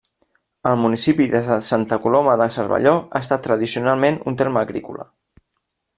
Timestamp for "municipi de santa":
0.83-1.99